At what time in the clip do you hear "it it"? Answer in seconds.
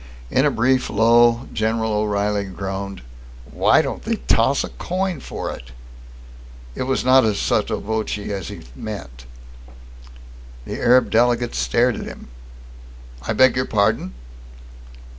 5.51-6.87